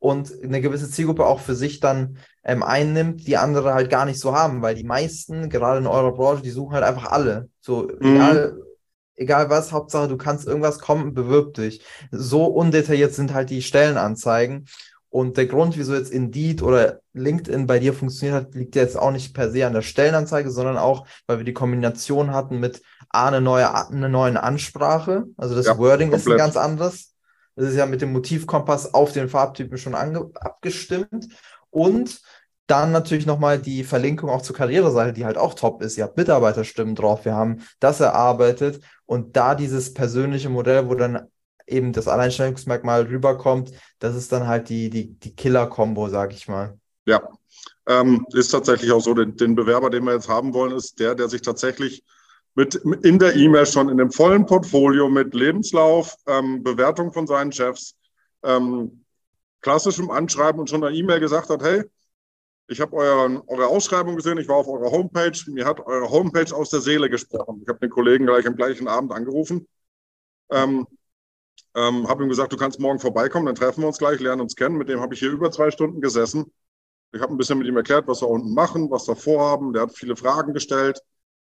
und 0.00 0.32
eine 0.42 0.60
gewisse 0.60 0.90
Zielgruppe 0.90 1.24
auch 1.24 1.38
für 1.38 1.54
sich 1.54 1.78
dann 1.78 2.18
ähm, 2.42 2.64
einnimmt, 2.64 3.24
die 3.28 3.36
andere 3.36 3.74
halt 3.74 3.90
gar 3.90 4.06
nicht 4.06 4.18
so 4.18 4.34
haben, 4.34 4.60
weil 4.60 4.74
die 4.74 4.82
meisten, 4.82 5.50
gerade 5.50 5.78
in 5.78 5.86
eurer 5.86 6.10
Branche, 6.10 6.42
die 6.42 6.50
suchen 6.50 6.74
halt 6.74 6.82
einfach 6.82 7.12
alle. 7.12 7.48
So, 7.60 7.88
mhm. 8.00 8.16
egal, 8.16 8.60
egal 9.14 9.50
was, 9.50 9.70
Hauptsache 9.70 10.08
du 10.08 10.16
kannst 10.16 10.48
irgendwas 10.48 10.80
kommen, 10.80 11.14
bewirb 11.14 11.54
dich. 11.54 11.80
So 12.10 12.46
undetailliert 12.46 13.14
sind 13.14 13.32
halt 13.32 13.50
die 13.50 13.62
Stellenanzeigen. 13.62 14.66
Und 15.10 15.36
der 15.36 15.46
Grund, 15.46 15.78
wieso 15.78 15.94
jetzt 15.94 16.10
Indeed 16.10 16.60
oder 16.60 17.01
LinkedIn 17.14 17.66
bei 17.66 17.78
dir 17.78 17.92
funktioniert 17.92 18.36
hat, 18.36 18.54
liegt 18.54 18.74
jetzt 18.74 18.98
auch 18.98 19.10
nicht 19.10 19.34
per 19.34 19.50
se 19.50 19.66
an 19.66 19.74
der 19.74 19.82
Stellenanzeige, 19.82 20.50
sondern 20.50 20.78
auch, 20.78 21.06
weil 21.26 21.38
wir 21.38 21.44
die 21.44 21.52
Kombination 21.52 22.32
hatten 22.32 22.58
mit 22.58 22.82
A, 23.10 23.28
eine 23.28 23.40
neue, 23.40 23.72
eine 23.88 24.08
neue 24.08 24.42
Ansprache. 24.42 25.24
Also 25.36 25.54
das 25.54 25.66
ja, 25.66 25.78
Wording 25.78 26.10
komplett. 26.10 26.26
ist 26.26 26.32
ein 26.32 26.38
ganz 26.38 26.56
anderes. 26.56 27.14
Das 27.54 27.68
ist 27.68 27.76
ja 27.76 27.86
mit 27.86 28.00
dem 28.00 28.12
Motivkompass 28.12 28.94
auf 28.94 29.12
den 29.12 29.28
Farbtypen 29.28 29.76
schon 29.76 29.94
abgestimmt. 29.94 31.28
Und 31.70 32.20
dann 32.66 32.92
natürlich 32.92 33.26
nochmal 33.26 33.58
die 33.58 33.84
Verlinkung 33.84 34.30
auch 34.30 34.40
zur 34.40 34.56
Karriereseite, 34.56 35.12
die 35.12 35.26
halt 35.26 35.36
auch 35.36 35.54
top 35.54 35.82
ist. 35.82 35.98
Ihr 35.98 36.04
habt 36.04 36.16
Mitarbeiterstimmen 36.16 36.94
drauf. 36.94 37.24
Wir 37.24 37.34
haben 37.34 37.60
das 37.80 38.00
erarbeitet 38.00 38.82
und 39.04 39.36
da 39.36 39.54
dieses 39.54 39.92
persönliche 39.92 40.48
Modell, 40.48 40.88
wo 40.88 40.94
dann 40.94 41.28
eben 41.66 41.92
das 41.92 42.08
Alleinstellungsmerkmal 42.08 43.02
rüberkommt, 43.02 43.72
das 43.98 44.14
ist 44.14 44.32
dann 44.32 44.46
halt 44.46 44.68
die, 44.68 44.90
die, 44.90 45.18
die 45.18 45.34
Killer-Kombo, 45.34 46.08
sag 46.08 46.32
ich 46.32 46.48
mal. 46.48 46.78
Ja, 47.04 47.28
ähm, 47.86 48.26
ist 48.32 48.50
tatsächlich 48.50 48.92
auch 48.92 49.00
so. 49.00 49.14
Den, 49.14 49.36
den, 49.36 49.54
Bewerber, 49.54 49.90
den 49.90 50.04
wir 50.04 50.14
jetzt 50.14 50.28
haben 50.28 50.54
wollen, 50.54 50.72
ist 50.72 51.00
der, 51.00 51.14
der 51.14 51.28
sich 51.28 51.42
tatsächlich 51.42 52.04
mit 52.54 52.74
in 52.74 53.18
der 53.18 53.34
E-Mail 53.34 53.66
schon 53.66 53.88
in 53.88 53.96
dem 53.96 54.10
vollen 54.10 54.46
Portfolio 54.46 55.08
mit 55.08 55.34
Lebenslauf, 55.34 56.14
ähm, 56.26 56.62
Bewertung 56.62 57.12
von 57.12 57.26
seinen 57.26 57.50
Chefs, 57.50 57.96
ähm, 58.42 59.04
klassischem 59.62 60.10
Anschreiben 60.10 60.60
und 60.60 60.68
schon 60.68 60.84
eine 60.84 60.94
E-Mail 60.94 61.20
gesagt 61.20 61.48
hat, 61.48 61.62
hey, 61.62 61.84
ich 62.68 62.80
habe 62.80 62.94
eure 62.96 63.66
Ausschreibung 63.66 64.16
gesehen, 64.16 64.38
ich 64.38 64.48
war 64.48 64.56
auf 64.56 64.68
eurer 64.68 64.90
Homepage, 64.90 65.38
mir 65.48 65.64
hat 65.64 65.80
eure 65.80 66.10
Homepage 66.10 66.54
aus 66.54 66.70
der 66.70 66.80
Seele 66.80 67.10
gesprochen. 67.10 67.60
Ich 67.62 67.68
habe 67.68 67.80
den 67.80 67.90
Kollegen 67.90 68.26
gleich 68.26 68.46
am 68.46 68.56
gleichen 68.56 68.88
Abend 68.88 69.12
angerufen, 69.12 69.66
ähm, 70.50 70.86
ähm, 71.74 72.08
habe 72.08 72.22
ihm 72.22 72.28
gesagt, 72.28 72.52
du 72.52 72.56
kannst 72.56 72.80
morgen 72.80 72.98
vorbeikommen, 72.98 73.46
dann 73.46 73.54
treffen 73.54 73.82
wir 73.82 73.88
uns 73.88 73.98
gleich, 73.98 74.20
lernen 74.20 74.42
uns 74.42 74.56
kennen. 74.56 74.76
Mit 74.76 74.88
dem 74.88 75.00
habe 75.00 75.14
ich 75.14 75.20
hier 75.20 75.30
über 75.30 75.50
zwei 75.50 75.70
Stunden 75.70 76.00
gesessen. 76.00 76.52
Ich 77.12 77.20
habe 77.20 77.32
ein 77.32 77.36
bisschen 77.36 77.58
mit 77.58 77.66
ihm 77.66 77.76
erklärt, 77.76 78.08
was 78.08 78.22
wir 78.22 78.28
unten 78.28 78.54
machen, 78.54 78.90
was 78.90 79.06
wir 79.06 79.16
vorhaben. 79.16 79.72
Der 79.72 79.82
hat 79.82 79.96
viele 79.96 80.16
Fragen 80.16 80.54
gestellt. 80.54 81.00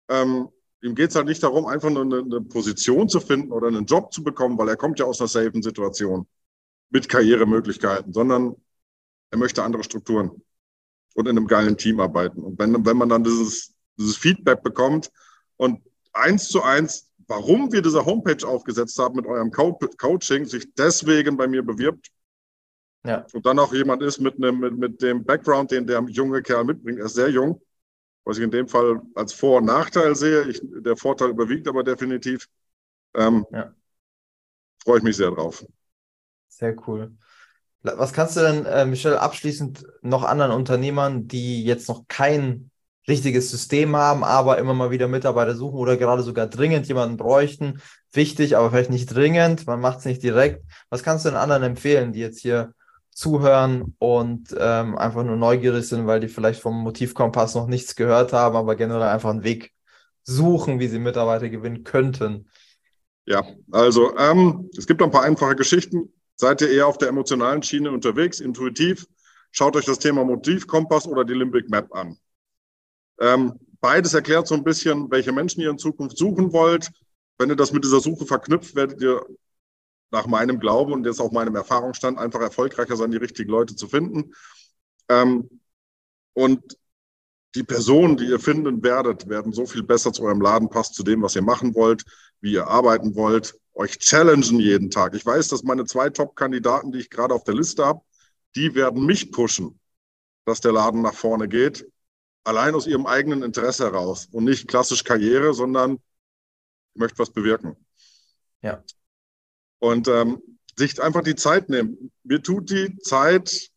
Ähm, 0.10 0.48
ihm 0.82 0.96
geht 0.96 1.10
es 1.10 1.16
halt 1.16 1.28
nicht 1.28 1.44
darum, 1.44 1.66
einfach 1.66 1.90
nur 1.90 2.04
eine, 2.04 2.20
eine, 2.20 2.42
Position 2.42 3.10
zu 3.10 3.20
finden 3.20 3.52
oder 3.52 3.68
einen 3.68 3.86
Job 3.86 4.14
zu 4.14 4.24
bekommen, 4.24 4.58
weil 4.58 4.70
er 4.70 4.78
kommt 4.78 5.00
ja 5.00 5.06
aus 5.06 5.20
einer 5.20 5.28
safen 5.28 5.62
Situation 5.62 6.26
mit 6.90 7.10
Karrieremöglichkeiten, 7.10 8.14
sondern 8.14 8.56
er 9.32 9.38
möchte 9.38 9.64
andere 9.64 9.84
Strukturen 9.84 10.42
und 11.16 11.28
in 11.28 11.38
einem 11.38 11.48
geilen 11.48 11.78
Team 11.78 12.00
arbeiten. 12.00 12.42
Und 12.42 12.60
wenn, 12.60 12.86
wenn 12.86 12.98
man 12.98 13.10
dann 13.10 13.24
dieses, 13.24 13.74
dieses 13.98 14.16
Feedback 14.16 14.64
bekommt 14.64 15.12
und 15.58 15.82
eins 16.14 16.48
zu 16.48 16.62
eins, 16.64 17.12
warum 17.28 17.74
wir 17.74 17.82
diese 17.82 18.06
Homepage 18.06 18.48
aufgesetzt 18.48 18.98
haben 19.00 19.18
mit 19.18 19.26
eurem 19.26 19.52
Co 19.52 19.78
Coaching, 19.98 20.46
sich 20.46 20.74
deswegen 20.76 21.36
bei 21.36 21.48
mir 21.48 21.64
bewirbt, 21.64 22.08
ja. 23.08 23.26
und 23.34 23.46
dann 23.46 23.58
auch 23.60 23.74
jemand 23.74 24.04
ist 24.04 24.20
mit, 24.20 24.36
einem, 24.36 24.60
mit, 24.60 24.78
mit 24.78 25.02
dem 25.02 25.24
Background, 25.24 25.72
den 25.72 25.88
der 25.88 26.04
junge 26.08 26.42
Kerl 26.42 26.66
mitbringt, 26.66 27.00
er 27.00 27.06
ist 27.06 27.16
sehr 27.16 27.30
jung, 27.30 27.62
was 28.24 28.38
ich 28.38 28.44
in 28.44 28.52
dem 28.52 28.68
Fall 28.68 29.02
als 29.16 29.34
Vor- 29.34 29.60
und 29.60 29.66
Nachteil 29.66 30.16
sehe. 30.16 30.44
Ich, 30.44 30.62
der 30.64 30.98
Vorteil 30.98 31.30
überwiegt 31.30 31.68
aber 31.68 31.84
definitiv. 31.84 32.48
Ähm, 33.16 33.46
ja. 33.52 33.74
Freue 34.84 34.98
ich 34.98 35.04
mich 35.04 35.16
sehr 35.16 35.32
drauf. 35.32 35.66
Sehr 36.50 36.76
cool. 36.88 37.12
Was 37.82 38.12
kannst 38.12 38.36
du 38.36 38.42
denn, 38.42 38.66
äh, 38.66 38.86
Michelle, 38.86 39.22
abschließend 39.22 39.86
noch 40.02 40.24
anderen 40.24 40.52
Unternehmern, 40.52 41.28
die 41.28 41.64
jetzt 41.64 41.88
noch 41.88 42.06
kein 42.08 42.72
richtiges 43.08 43.50
System 43.50 43.96
haben, 43.96 44.24
aber 44.24 44.58
immer 44.58 44.74
mal 44.74 44.92
wieder 44.92 45.08
Mitarbeiter 45.08 45.56
suchen 45.56 45.78
oder 45.78 45.96
gerade 45.96 46.24
sogar 46.24 46.48
dringend 46.48 46.88
jemanden 46.88 47.16
bräuchten, 47.16 47.82
wichtig, 48.12 48.58
aber 48.58 48.70
vielleicht 48.70 48.90
nicht 48.90 49.08
dringend, 49.08 49.66
man 49.68 49.80
macht 49.80 50.00
es 50.00 50.06
nicht 50.06 50.22
direkt. 50.24 50.66
Was 50.90 51.04
kannst 51.04 51.24
du 51.24 51.30
den 51.30 51.38
anderen 51.38 51.64
empfehlen, 51.64 52.12
die 52.12 52.20
jetzt 52.20 52.42
hier 52.42 52.74
zuhören 53.18 53.96
und 53.98 54.56
ähm, 54.60 54.96
einfach 54.96 55.24
nur 55.24 55.38
neugierig 55.38 55.88
sind, 55.88 56.06
weil 56.06 56.20
die 56.20 56.28
vielleicht 56.28 56.62
vom 56.62 56.84
Motivkompass 56.84 57.56
noch 57.56 57.66
nichts 57.66 57.96
gehört 57.96 58.32
haben, 58.32 58.56
aber 58.56 58.76
generell 58.76 59.02
einfach 59.02 59.32
einen 59.32 59.44
Weg 59.44 59.74
suchen, 60.24 60.80
wie 60.80 60.88
sie 60.88 61.00
Mitarbeiter 61.00 61.50
gewinnen 61.50 61.84
könnten? 61.84 62.48
Ja, 63.26 63.44
also 63.72 64.16
ähm, 64.18 64.70
es 64.78 64.86
gibt 64.86 65.02
ein 65.02 65.10
paar 65.10 65.24
einfache 65.24 65.56
Geschichten. 65.56 66.14
Seid 66.36 66.62
ihr 66.62 66.70
eher 66.70 66.86
auf 66.86 67.00
der 67.00 67.08
emotionalen 67.08 67.64
Schiene 67.64 67.90
unterwegs, 67.90 68.40
intuitiv? 68.40 69.08
Schaut 69.50 69.76
euch 69.76 69.86
das 69.86 69.98
Thema 69.98 70.24
Motivkompass 70.24 71.08
oder 71.08 71.26
die 71.26 71.34
Limbic 71.34 71.72
Map 71.72 71.92
an. 71.96 72.20
Ähm, 73.20 73.54
beides 73.82 74.14
erklärt 74.14 74.46
so 74.46 74.54
ein 74.54 74.64
bisschen, 74.64 75.10
welche 75.10 75.32
Menschen 75.32 75.62
ihr 75.62 75.72
in 75.72 75.80
Zukunft 75.80 76.20
suchen 76.20 76.54
wollt. 76.54 76.92
Wenn 77.40 77.50
ihr 77.50 77.56
das 77.56 77.74
mit 77.74 77.84
dieser 77.84 78.00
Suche 78.00 78.28
verknüpft, 78.28 78.76
werdet 78.76 79.02
ihr 79.02 79.26
nach 80.12 80.28
meinem 80.28 80.60
Glauben 80.60 80.94
und 80.94 81.06
jetzt 81.06 81.20
auch 81.20 81.32
meinem 81.32 81.56
Erfahrungsstand 81.56 82.18
einfach 82.18 82.42
erfolgreicher 82.42 82.96
sein, 82.96 83.12
die 83.12 83.18
richtigen 83.18 83.52
Leute 83.52 83.76
zu 83.76 83.88
finden. 83.88 84.34
Ähm, 85.10 85.50
und 86.34 86.78
die 87.56 87.64
Personen, 87.64 88.18
die 88.18 88.26
ihr 88.26 88.40
finden 88.40 88.84
werdet, 88.84 89.28
werden 89.28 89.52
so 89.52 89.66
viel 89.66 89.84
besser 89.84 90.14
zu 90.14 90.24
eurem 90.24 90.42
Laden 90.42 90.70
passen, 90.70 90.94
zu 90.94 91.04
dem, 91.04 91.22
was 91.22 91.36
ihr 91.36 91.42
machen 91.42 91.74
wollt, 91.76 92.04
wie 92.42 92.54
ihr 92.54 92.68
arbeiten 92.68 93.16
wollt, 93.16 93.60
euch 93.74 93.98
challengen 94.00 94.60
jeden 94.60 94.92
Tag. 94.92 95.16
Ich 95.16 95.26
weiß, 95.26 95.48
dass 95.50 95.64
meine 95.64 95.86
zwei 95.86 96.10
Top-Kandidaten, 96.10 96.92
die 96.92 97.00
ich 97.00 97.10
gerade 97.10 97.34
auf 97.34 97.44
der 97.44 97.56
Liste 97.56 97.86
habe, 97.86 98.02
die 98.56 98.76
werden 98.76 99.06
mich 99.06 99.32
pushen, 99.32 99.80
dass 100.46 100.62
der 100.62 100.72
Laden 100.72 101.02
nach 101.02 101.14
vorne 101.14 101.48
geht. 101.48 101.90
Allein 102.44 102.76
aus 102.76 102.88
ihrem 102.88 103.06
eigenen 103.06 103.44
Interesse 103.44 103.86
heraus 103.86 104.28
und 104.32 104.46
nicht 104.46 104.68
klassisch 104.68 105.04
Karriere, 105.04 105.54
sondern 105.54 105.94
ich 106.94 107.00
möchte 107.00 107.20
was 107.20 107.32
bewirken. 107.32 107.76
Ja. 108.62 108.84
Und 109.80 110.08
ähm, 110.08 110.42
sich 110.78 111.02
einfach 111.02 111.22
die 111.22 111.36
Zeit 111.36 111.70
nehmen. 111.70 112.12
Mir 112.24 112.42
tut 112.42 112.70
die 112.70 112.98
Zeit, 113.00 113.70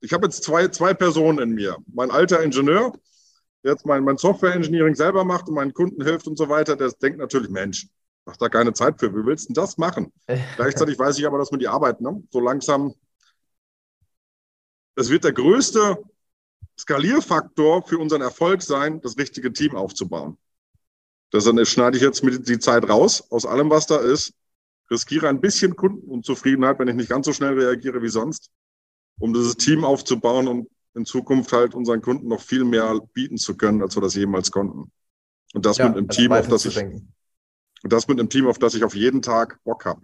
ich 0.00 0.12
habe 0.12 0.26
jetzt 0.26 0.44
zwei, 0.44 0.68
zwei 0.68 0.94
Personen 0.94 1.38
in 1.38 1.50
mir. 1.50 1.76
Mein 1.92 2.10
alter 2.10 2.42
Ingenieur, 2.42 2.92
der 3.64 3.72
jetzt 3.72 3.86
mein, 3.86 4.04
mein 4.04 4.18
Software-Engineering 4.18 4.94
selber 4.94 5.24
macht 5.24 5.48
und 5.48 5.54
meinen 5.54 5.72
Kunden 5.72 6.02
hilft 6.04 6.26
und 6.26 6.36
so 6.36 6.48
weiter, 6.48 6.76
der 6.76 6.90
denkt 6.92 7.18
natürlich, 7.18 7.50
Mensch, 7.50 7.88
Macht 8.26 8.40
da 8.40 8.48
keine 8.48 8.72
Zeit 8.72 8.98
für. 8.98 9.12
Wie 9.12 9.26
willst 9.26 9.44
du 9.44 9.52
denn 9.52 9.62
das 9.62 9.76
machen? 9.76 10.12
Gleichzeitig 10.56 10.98
weiß 10.98 11.18
ich 11.18 11.26
aber, 11.26 11.38
dass 11.38 11.50
man 11.50 11.60
die 11.60 11.68
Arbeit, 11.68 12.00
ne? 12.00 12.22
so 12.30 12.40
langsam, 12.40 12.94
es 14.96 15.10
wird 15.10 15.24
der 15.24 15.32
größte 15.32 15.98
Skalierfaktor 16.78 17.86
für 17.86 17.98
unseren 17.98 18.22
Erfolg 18.22 18.62
sein, 18.62 19.00
das 19.00 19.18
richtige 19.18 19.52
Team 19.52 19.76
aufzubauen. 19.76 20.38
Deshalb 21.32 21.66
schneide 21.66 21.96
ich 21.96 22.02
jetzt 22.02 22.22
mit 22.22 22.48
die 22.48 22.58
Zeit 22.58 22.88
raus 22.88 23.24
aus 23.30 23.44
allem, 23.44 23.70
was 23.70 23.86
da 23.86 23.96
ist, 23.96 24.32
riskiere 24.90 25.28
ein 25.28 25.40
bisschen 25.40 25.76
Kundenunzufriedenheit, 25.76 26.78
wenn 26.78 26.88
ich 26.88 26.94
nicht 26.94 27.08
ganz 27.08 27.26
so 27.26 27.32
schnell 27.32 27.58
reagiere 27.58 28.02
wie 28.02 28.08
sonst, 28.08 28.50
um 29.18 29.32
dieses 29.32 29.56
Team 29.56 29.84
aufzubauen 29.84 30.48
und 30.48 30.68
in 30.94 31.04
Zukunft 31.04 31.52
halt 31.52 31.74
unseren 31.74 32.02
Kunden 32.02 32.28
noch 32.28 32.40
viel 32.40 32.64
mehr 32.64 33.00
bieten 33.12 33.36
zu 33.36 33.56
können, 33.56 33.82
als 33.82 33.96
wir 33.96 34.02
das 34.02 34.14
jemals 34.14 34.50
konnten. 34.50 34.92
Und 35.52 35.66
das 35.66 35.78
ja, 35.78 35.88
mit 35.88 35.96
einem 35.96 36.08
Team, 36.08 36.32
auf 36.32 36.48
das 36.48 36.64
ich, 36.64 36.74
denken. 36.74 37.12
Und 37.82 37.92
das 37.92 38.08
mit 38.08 38.18
einem 38.18 38.28
Team, 38.28 38.46
auf 38.46 38.58
das 38.58 38.74
ich 38.74 38.84
auf 38.84 38.94
jeden 38.94 39.22
Tag 39.22 39.58
Bock 39.64 39.84
habe. 39.84 40.02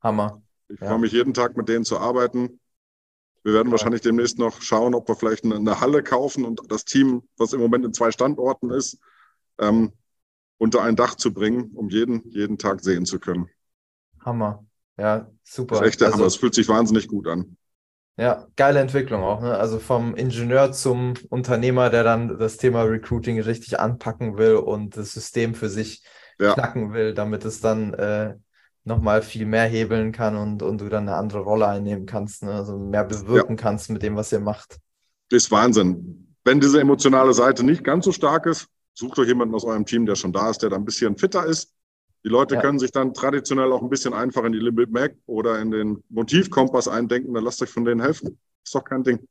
Hammer. 0.00 0.42
Ich 0.68 0.80
ja. 0.80 0.88
freue 0.88 0.98
mich 0.98 1.12
jeden 1.12 1.34
Tag 1.34 1.56
mit 1.56 1.68
denen 1.68 1.84
zu 1.84 1.98
arbeiten. 1.98 2.60
Wir 3.42 3.54
werden 3.54 3.68
ja. 3.68 3.72
wahrscheinlich 3.72 4.00
demnächst 4.00 4.38
noch 4.38 4.60
schauen, 4.60 4.94
ob 4.94 5.08
wir 5.08 5.16
vielleicht 5.16 5.44
eine, 5.44 5.56
eine, 5.56 5.80
Halle 5.80 6.02
kaufen 6.02 6.44
und 6.44 6.60
das 6.68 6.84
Team, 6.84 7.22
was 7.36 7.52
im 7.52 7.60
Moment 7.60 7.84
in 7.84 7.92
zwei 7.92 8.10
Standorten 8.12 8.70
ist, 8.70 8.98
ähm, 9.58 9.92
unter 10.58 10.82
ein 10.82 10.96
Dach 10.96 11.14
zu 11.14 11.32
bringen, 11.32 11.72
um 11.74 11.88
jeden, 11.88 12.28
jeden 12.30 12.58
Tag 12.58 12.82
sehen 12.82 13.06
zu 13.06 13.18
können. 13.18 13.48
Hammer. 14.24 14.64
Ja, 14.98 15.30
super. 15.42 15.76
Das 15.76 15.82
ist 15.82 15.88
echt 15.88 16.00
der 16.00 16.08
also, 16.08 16.18
Hammer. 16.18 16.26
Es 16.26 16.36
fühlt 16.36 16.54
sich 16.54 16.68
wahnsinnig 16.68 17.08
gut 17.08 17.26
an. 17.26 17.56
Ja, 18.16 18.46
geile 18.56 18.80
Entwicklung 18.80 19.22
auch. 19.22 19.40
Ne? 19.40 19.56
Also 19.56 19.78
vom 19.78 20.14
Ingenieur 20.14 20.72
zum 20.72 21.14
Unternehmer, 21.30 21.88
der 21.88 22.04
dann 22.04 22.38
das 22.38 22.58
Thema 22.58 22.82
Recruiting 22.82 23.40
richtig 23.40 23.80
anpacken 23.80 24.36
will 24.36 24.56
und 24.56 24.96
das 24.96 25.12
System 25.12 25.54
für 25.54 25.70
sich 25.70 26.04
ja. 26.38 26.52
knacken 26.52 26.92
will, 26.92 27.14
damit 27.14 27.46
es 27.46 27.60
dann 27.60 27.94
äh, 27.94 28.34
nochmal 28.84 29.22
viel 29.22 29.46
mehr 29.46 29.64
hebeln 29.64 30.12
kann 30.12 30.36
und, 30.36 30.62
und 30.62 30.80
du 30.80 30.88
dann 30.88 31.08
eine 31.08 31.16
andere 31.16 31.40
Rolle 31.40 31.66
einnehmen 31.66 32.06
kannst, 32.06 32.42
ne? 32.42 32.52
also 32.52 32.78
mehr 32.78 33.04
bewirken 33.04 33.56
ja. 33.56 33.62
kannst 33.62 33.90
mit 33.90 34.02
dem, 34.02 34.16
was 34.16 34.32
ihr 34.32 34.40
macht. 34.40 34.78
Das 35.30 35.44
ist 35.44 35.50
Wahnsinn. 35.50 36.34
Wenn 36.44 36.60
diese 36.60 36.80
emotionale 36.80 37.32
Seite 37.32 37.64
nicht 37.64 37.84
ganz 37.84 38.04
so 38.04 38.12
stark 38.12 38.46
ist, 38.46 38.66
sucht 38.94 39.18
euch 39.18 39.28
jemanden 39.28 39.54
aus 39.54 39.64
eurem 39.64 39.86
Team, 39.86 40.06
der 40.06 40.16
schon 40.16 40.32
da 40.32 40.50
ist, 40.50 40.62
der 40.62 40.70
da 40.70 40.76
ein 40.76 40.84
bisschen 40.84 41.16
fitter 41.16 41.46
ist. 41.46 41.72
Die 42.24 42.28
Leute 42.28 42.56
ja. 42.56 42.60
können 42.60 42.78
sich 42.78 42.92
dann 42.92 43.14
traditionell 43.14 43.72
auch 43.72 43.82
ein 43.82 43.88
bisschen 43.88 44.12
einfach 44.12 44.44
in 44.44 44.52
die 44.52 44.58
Limit 44.58 44.90
Mac 44.90 45.14
oder 45.26 45.58
in 45.60 45.70
den 45.70 46.04
Motivkompass 46.08 46.88
eindenken, 46.88 47.32
dann 47.34 47.44
lasst 47.44 47.62
euch 47.62 47.70
von 47.70 47.84
denen 47.84 48.00
helfen. 48.00 48.38
Ist 48.64 48.74
doch 48.74 48.84
kein 48.84 49.02
Ding. 49.02 49.26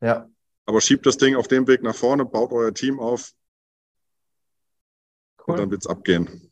Ja. 0.00 0.28
Aber 0.66 0.80
schiebt 0.80 1.06
das 1.06 1.16
Ding 1.16 1.36
auf 1.36 1.48
dem 1.48 1.66
Weg 1.66 1.82
nach 1.82 1.94
vorne, 1.94 2.24
baut 2.24 2.52
euer 2.52 2.72
Team 2.72 3.00
auf, 3.00 3.32
Cool. 5.46 5.54
Und 5.54 5.60
dann 5.60 5.70
wird 5.70 5.82
es 5.82 5.86
abgehen. 5.86 6.50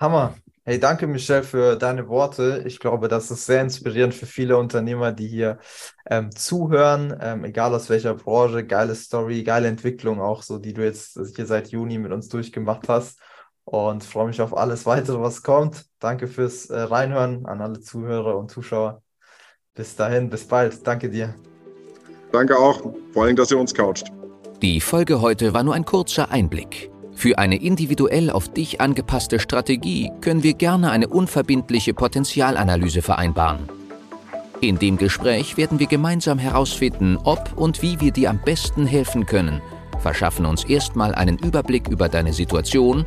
Hammer. 0.00 0.36
Hey, 0.62 0.78
danke, 0.78 1.06
Michelle, 1.06 1.42
für 1.42 1.76
deine 1.76 2.08
Worte. 2.08 2.62
Ich 2.66 2.78
glaube, 2.78 3.08
das 3.08 3.30
ist 3.30 3.46
sehr 3.46 3.62
inspirierend 3.62 4.14
für 4.14 4.26
viele 4.26 4.56
Unternehmer, 4.56 5.10
die 5.10 5.26
hier 5.26 5.58
ähm, 6.08 6.30
zuhören, 6.30 7.16
ähm, 7.20 7.44
egal 7.44 7.74
aus 7.74 7.88
welcher 7.88 8.14
Branche. 8.14 8.64
Geile 8.64 8.94
Story, 8.94 9.42
geile 9.42 9.68
Entwicklung 9.68 10.20
auch 10.20 10.42
so, 10.42 10.58
die 10.58 10.74
du 10.74 10.84
jetzt 10.84 11.18
hier 11.34 11.46
seit 11.46 11.68
Juni 11.68 11.98
mit 11.98 12.12
uns 12.12 12.28
durchgemacht 12.28 12.88
hast. 12.88 13.18
Und 13.70 14.02
freue 14.02 14.26
mich 14.26 14.40
auf 14.42 14.56
alles 14.56 14.84
weitere, 14.84 15.20
was 15.20 15.44
kommt. 15.44 15.84
Danke 16.00 16.26
fürs 16.26 16.66
äh, 16.70 16.80
Reinhören 16.80 17.46
an 17.46 17.60
alle 17.60 17.78
Zuhörer 17.78 18.36
und 18.36 18.50
Zuschauer. 18.50 19.00
Bis 19.76 19.94
dahin, 19.94 20.28
bis 20.28 20.48
bald. 20.48 20.84
Danke 20.84 21.08
dir. 21.08 21.36
Danke 22.32 22.58
auch, 22.58 22.82
vor 23.12 23.24
allem, 23.24 23.36
dass 23.36 23.52
ihr 23.52 23.58
uns 23.60 23.72
coucht. 23.72 24.10
Die 24.60 24.80
Folge 24.80 25.20
heute 25.20 25.54
war 25.54 25.62
nur 25.62 25.74
ein 25.74 25.84
kurzer 25.84 26.32
Einblick. 26.32 26.90
Für 27.14 27.38
eine 27.38 27.62
individuell 27.62 28.30
auf 28.30 28.48
dich 28.52 28.80
angepasste 28.80 29.38
Strategie 29.38 30.10
können 30.20 30.42
wir 30.42 30.54
gerne 30.54 30.90
eine 30.90 31.06
unverbindliche 31.06 31.94
Potenzialanalyse 31.94 33.02
vereinbaren. 33.02 33.68
In 34.60 34.80
dem 34.80 34.96
Gespräch 34.96 35.56
werden 35.56 35.78
wir 35.78 35.86
gemeinsam 35.86 36.40
herausfinden, 36.40 37.18
ob 37.22 37.56
und 37.56 37.82
wie 37.82 38.00
wir 38.00 38.10
dir 38.10 38.30
am 38.30 38.40
besten 38.44 38.84
helfen 38.84 39.26
können, 39.26 39.62
verschaffen 40.00 40.44
uns 40.44 40.64
erstmal 40.64 41.14
einen 41.14 41.38
Überblick 41.38 41.86
über 41.88 42.08
deine 42.08 42.32
Situation 42.32 43.06